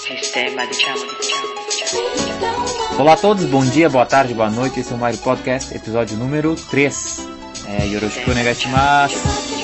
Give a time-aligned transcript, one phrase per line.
[0.00, 0.76] Sistema de.
[2.98, 4.80] Olá a todos, bom dia, boa tarde, boa noite.
[4.80, 7.28] Esse é o Mario Podcast, episódio número 3.
[7.68, 9.61] É, Yoroshiku Negashimasu.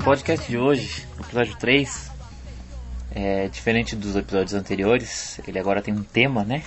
[0.00, 2.10] O podcast de hoje, episódio 3,
[3.14, 5.38] é diferente dos episódios anteriores.
[5.46, 6.62] Ele agora tem um tema, né?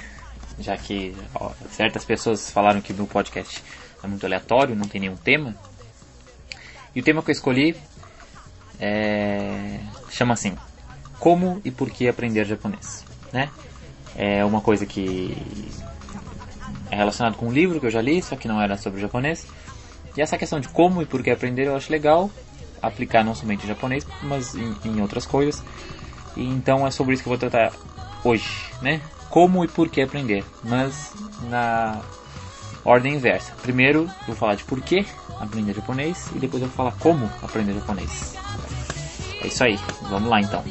[0.59, 3.63] Já que ó, certas pessoas falaram que no podcast
[4.03, 5.55] é muito aleatório, não tem nenhum tema.
[6.93, 7.75] E o tema que eu escolhi
[8.79, 9.79] é,
[10.11, 10.55] chama assim:
[11.17, 13.49] Como e por que aprender japonês, né?
[14.15, 15.35] É uma coisa que
[16.91, 19.47] é relacionado com um livro que eu já li, só que não era sobre japonês.
[20.15, 22.29] E essa questão de como e por que aprender eu acho legal
[22.83, 25.63] aplicar não somente em japonês, mas em, em outras coisas.
[26.35, 27.71] E então é sobre isso que eu vou tratar
[28.23, 29.01] hoje, né?
[29.29, 31.13] Como e por que aprender, mas
[31.49, 32.01] na
[32.85, 33.53] ordem inversa.
[33.61, 35.05] Primeiro eu vou falar de por que
[35.39, 38.35] aprender japonês e depois eu vou falar como aprender japonês.
[39.41, 40.63] É isso aí, vamos lá então.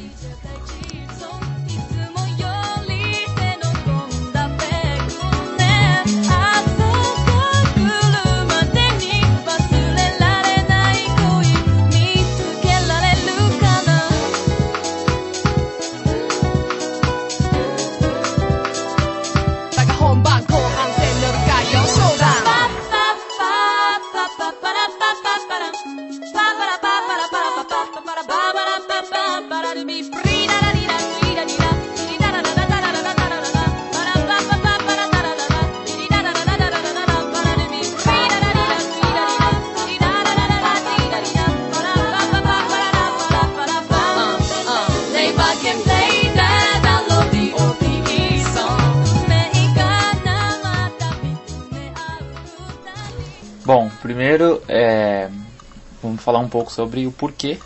[56.23, 57.59] Falar um pouco sobre o porquê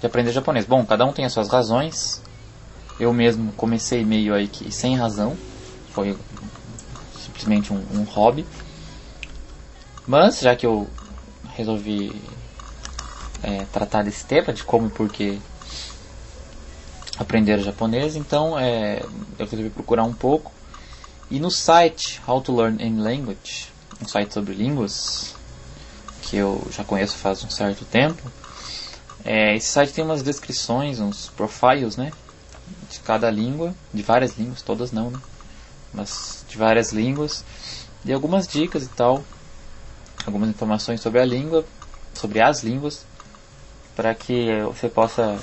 [0.00, 0.64] de aprender japonês.
[0.64, 2.22] Bom, cada um tem as suas razões.
[2.98, 5.36] Eu mesmo comecei meio aí que sem razão,
[5.90, 6.16] foi
[7.20, 8.46] simplesmente um, um hobby.
[10.06, 10.88] Mas já que eu
[11.54, 12.20] resolvi
[13.42, 15.38] é, tratar desse tema de como e porquê
[17.18, 19.02] aprender japonês, então é,
[19.38, 20.50] eu resolvi procurar um pouco.
[21.30, 23.68] E no site How to Learn Any Language,
[24.02, 25.34] um site sobre línguas
[26.22, 28.22] que eu já conheço faz um certo tempo,
[29.24, 32.12] é, esse site tem umas descrições, uns profiles, né,
[32.90, 35.18] de cada língua, de várias línguas, todas não, né,
[35.92, 37.44] mas de várias línguas,
[38.04, 39.22] e algumas dicas e tal,
[40.24, 41.64] algumas informações sobre a língua,
[42.14, 43.04] sobre as línguas,
[43.94, 45.38] para que você possa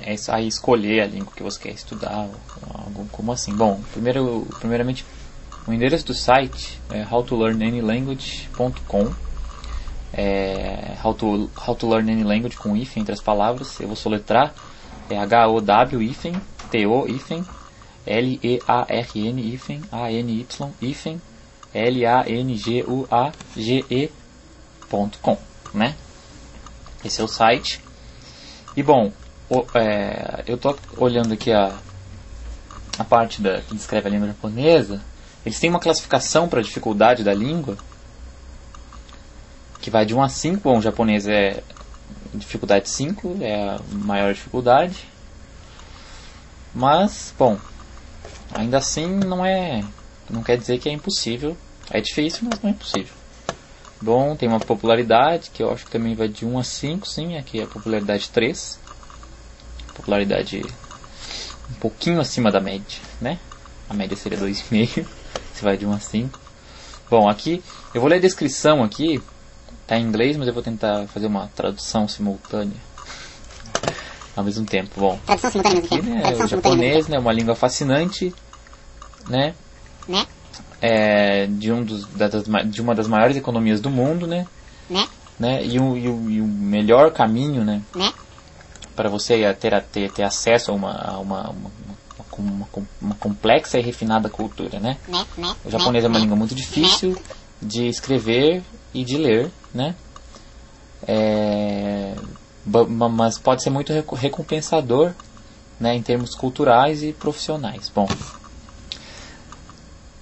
[0.00, 2.28] é aí escolher a língua que você quer estudar,
[2.72, 3.52] algo como assim.
[3.54, 5.04] Bom, primeiro, primeiramente,
[5.66, 9.27] o endereço do site é howtolearnanylanguage.com
[10.12, 13.78] é how to, how to learn any language com hífen entre as palavras.
[13.80, 14.54] Eu vou soletrar.
[15.10, 16.34] É H-O-W hífen,
[16.70, 17.44] T-O hífen,
[18.06, 20.46] L-E-A-R-N hífen, A-N-Y
[20.82, 21.20] hífen,
[23.68, 25.38] L-A-N-G-U-A-G-E.com,
[25.74, 25.94] né?
[27.04, 27.80] Esse é o site.
[28.76, 29.12] E bom,
[29.48, 31.74] o- é, eu tô olhando aqui a,
[32.98, 35.00] a parte da, que descreve a língua japonesa.
[35.44, 37.76] Eles têm uma classificação para a dificuldade da língua
[39.88, 40.60] que vai de 1 a 5.
[40.60, 41.62] Bom, o japonês é
[42.34, 45.08] dificuldade 5, é a maior dificuldade.
[46.74, 47.58] Mas, bom,
[48.54, 49.82] ainda assim não é.
[50.28, 51.56] Não quer dizer que é impossível.
[51.90, 53.14] É difícil, mas não é impossível.
[54.00, 57.38] Bom, tem uma popularidade que eu acho que também vai de 1 a 5, sim,
[57.38, 58.78] aqui é a popularidade 3.
[59.94, 60.62] Popularidade
[61.70, 63.38] um pouquinho acima da média, né?
[63.88, 65.06] A média seria 2,5,
[65.54, 66.38] se vai de 1 a 5.
[67.10, 67.64] Bom, aqui
[67.94, 69.20] eu vou ler a descrição aqui,
[69.88, 72.76] tá em inglês, mas eu vou tentar fazer uma tradução simultânea
[74.36, 74.90] ao mesmo tempo.
[74.96, 78.32] Bom, Tradução simultânea aqui, né, Tradução o japonês, né, uma língua fascinante,
[79.28, 79.54] né?
[80.06, 80.26] Né?
[80.80, 84.46] É, de, um dos, da- das de uma das maiores economias do mundo, né?
[84.88, 85.08] Né?
[85.38, 85.64] né?
[85.64, 87.82] E, o, e, o, e o melhor caminho, né?
[87.94, 88.12] Né?
[88.94, 91.70] Para você ter, a- ter, ter acesso a uma, a uma, uma,
[92.38, 92.68] uma,
[93.00, 94.96] uma- complexa e refinada cultura, né?
[95.08, 95.26] Né?
[95.36, 95.54] Né?
[95.64, 96.22] O japonês é uma né?
[96.24, 97.16] língua muito difícil
[97.60, 98.62] de escrever
[98.94, 99.94] e de ler, né?
[101.06, 102.14] É,
[103.10, 105.12] mas pode ser muito reco- recompensador,
[105.80, 107.90] né, em termos culturais e profissionais.
[107.94, 108.08] Bom,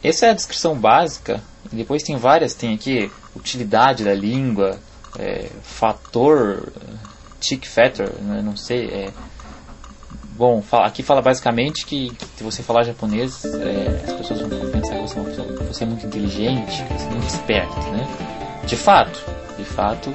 [0.02, 1.43] essa é a descrição básica.
[1.72, 4.78] Depois tem várias, tem aqui utilidade da língua,
[5.19, 6.72] é, fator,
[7.40, 8.87] tick factor, né, não sei.
[8.87, 9.12] É,
[10.37, 15.02] bom, aqui fala basicamente que se você falar japonês, é, as pessoas vão pensar que
[15.02, 18.45] você é, pessoa, você é muito inteligente, que você é muito esperto, né?
[18.66, 19.24] De fato,
[19.56, 20.12] de fato,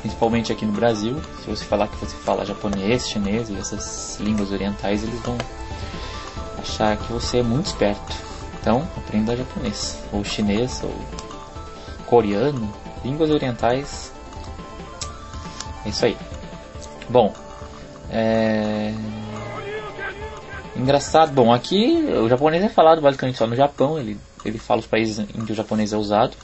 [0.00, 4.52] principalmente aqui no Brasil, se você falar que você fala japonês, chinês e essas línguas
[4.52, 5.36] orientais, eles vão
[6.58, 8.14] achar que você é muito esperto.
[8.60, 10.94] Então, aprenda japonês, ou chinês, ou
[12.06, 12.72] coreano,
[13.04, 14.12] línguas orientais.
[15.84, 16.16] É isso aí.
[17.08, 17.34] Bom,
[18.08, 18.94] é...
[20.76, 21.32] engraçado.
[21.32, 23.98] Bom, aqui o japonês é falado basicamente só no Japão.
[23.98, 26.36] Ele ele fala os países em que o japonês é usado.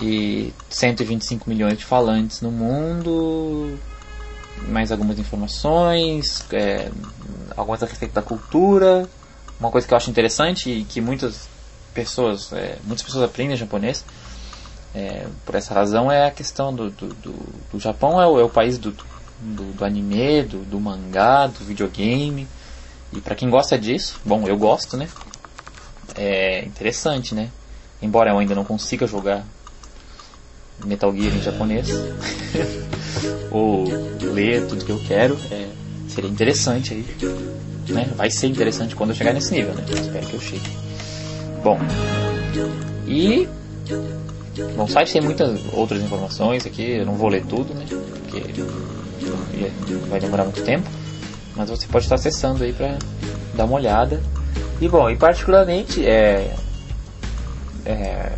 [0.00, 3.78] E 125 milhões de falantes no mundo.
[4.68, 6.90] Mais algumas informações, é,
[7.56, 9.08] algumas a respeito da cultura.
[9.58, 11.48] Uma coisa que eu acho interessante e que muitas
[11.92, 14.04] pessoas, é, muitas pessoas aprendem japonês
[14.94, 17.32] é, por essa razão é a questão do, do, do,
[17.72, 18.92] do Japão é o, é o país do,
[19.40, 22.46] do, do anime, do, do mangá, do videogame.
[23.12, 25.08] E pra quem gosta disso, bom, eu gosto, né?
[26.14, 27.50] É interessante, né?
[28.02, 29.44] Embora eu ainda não consiga jogar
[30.84, 31.88] Metal Gear em japonês
[33.50, 33.84] ou
[34.32, 35.68] ler tudo que eu quero, é,
[36.08, 37.06] seria interessante aí,
[37.88, 38.08] né?
[38.16, 39.84] Vai ser interessante quando eu chegar nesse nível, né?
[39.88, 40.70] Espero que eu chegue.
[41.62, 41.78] Bom,
[43.06, 43.48] e
[44.76, 47.86] Bom, o site tem muitas outras informações aqui, eu não vou ler tudo, né?
[47.88, 48.42] Porque
[50.08, 50.88] vai demorar muito tempo.
[51.56, 52.98] Mas você pode estar acessando aí pra
[53.54, 54.22] dar uma olhada.
[54.80, 56.54] E bom, e particularmente é,
[57.84, 58.32] é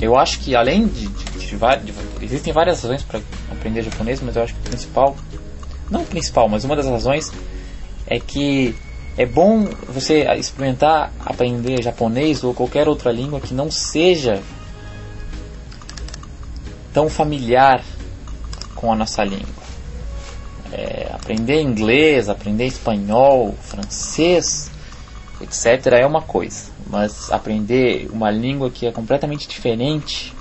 [0.00, 1.24] eu acho que além de, de,
[1.54, 3.20] de- existem várias razões para
[3.50, 5.16] aprender japonês, mas eu acho que o principal,
[5.90, 7.32] não o principal, mas uma das razões
[8.06, 8.74] é que
[9.16, 14.42] é bom você experimentar aprender japonês ou qualquer outra língua que não seja
[16.92, 17.82] tão familiar
[18.74, 19.66] com a nossa língua.
[20.72, 24.70] É, aprender inglês, aprender espanhol, francês,
[25.40, 25.86] etc.
[25.92, 30.35] é uma coisa, mas aprender uma língua que é completamente diferente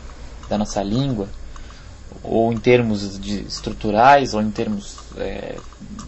[0.49, 1.29] da nossa língua,
[2.23, 5.59] ou em termos de estruturais, ou em termos é,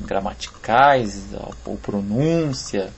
[0.01, 1.27] gramaticais,
[1.65, 2.91] ou pronúncia,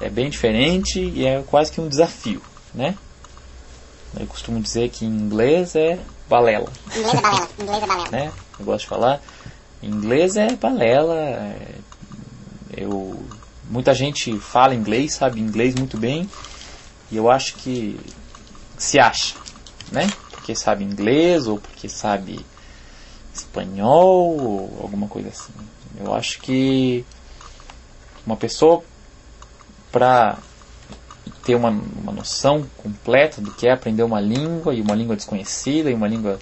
[0.00, 2.42] é bem diferente e é quase que um desafio,
[2.74, 2.96] né?
[4.18, 5.98] Eu costumo dizer que em inglês é
[6.28, 7.48] balela, Inglês é balela.
[7.58, 8.10] Inglês é balela.
[8.12, 8.32] né?
[8.58, 9.20] Eu gosto de falar.
[9.82, 11.14] Em inglês é balela.
[11.14, 11.74] é-
[12.76, 13.24] Eu,
[13.70, 16.28] muita gente fala inglês, sabe inglês muito bem.
[17.10, 17.98] E eu acho que
[18.76, 19.34] se acha,
[19.90, 20.12] né?
[20.46, 22.46] Porque sabe inglês ou porque sabe
[23.34, 25.52] espanhol ou alguma coisa assim.
[25.98, 27.04] Eu acho que
[28.24, 28.80] uma pessoa
[29.90, 30.38] para
[31.42, 35.90] ter uma, uma noção completa do que é aprender uma língua e uma língua desconhecida
[35.90, 36.38] e uma língua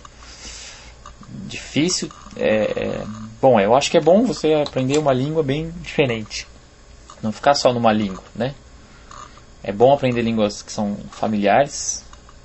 [1.47, 2.11] difícil.
[2.37, 3.07] É, é-
[3.41, 6.47] bom, eu acho que é bom você aprender uma língua bem diferente.
[7.23, 8.55] Não ficar só numa língua, né?
[9.63, 12.05] É bom aprender línguas que são familiares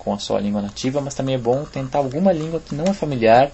[0.09, 2.93] com a sua língua nativa, mas também é bom tentar alguma língua que não é
[2.93, 3.51] familiar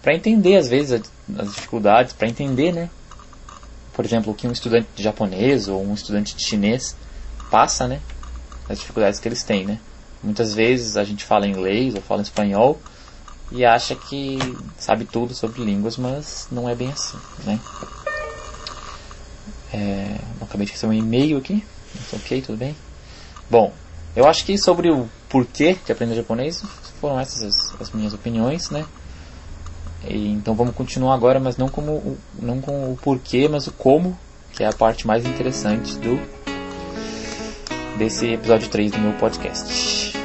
[0.00, 1.02] para entender às vezes
[1.38, 2.88] as dificuldades, para entender, né?
[3.92, 6.96] Por exemplo, o que um estudante de japonês ou um estudante de chinês
[7.50, 8.00] passa, né?
[8.66, 9.78] As dificuldades que eles têm, né?
[10.22, 12.80] Muitas vezes a gente fala inglês ou fala espanhol
[13.52, 17.60] e acha que sabe tudo sobre línguas, mas não é bem assim, né?
[19.70, 21.62] É, acabei de receber um e-mail aqui,
[22.10, 22.74] ok, tudo bem?
[23.50, 23.70] Bom,
[24.16, 26.62] eu acho que sobre o porquê de aprender japonês
[27.00, 28.84] foram essas as, as minhas opiniões, né?
[30.06, 34.18] E, então vamos continuar agora, mas não como não com o porquê, mas o como,
[34.52, 36.20] que é a parte mais interessante do
[37.98, 40.23] desse episódio 3 do meu podcast.